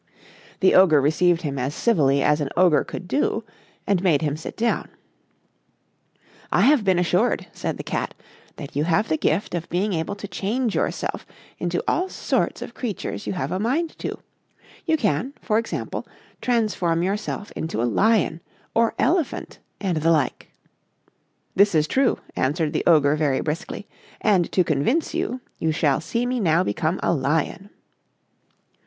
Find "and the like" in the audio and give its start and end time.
19.79-20.51